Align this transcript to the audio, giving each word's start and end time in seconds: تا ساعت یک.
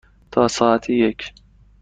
تا 0.31 0.47
ساعت 0.47 0.89
یک. 0.89 1.21